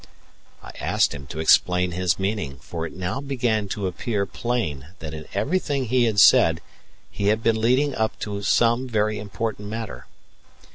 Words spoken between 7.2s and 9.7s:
had been leading up to some very important